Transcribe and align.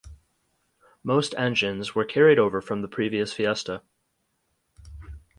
Most 1.03 1.35
engines 1.37 1.93
were 1.93 2.05
carried 2.05 2.39
over 2.39 2.59
from 2.59 2.81
the 2.81 2.87
previous 2.87 3.33
Fiesta. 3.33 3.83